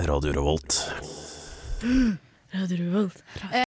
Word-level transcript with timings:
Radio 0.00 0.32
Revolt. 0.32 0.94
Radio 2.50 2.76
Revolt. 2.76 3.67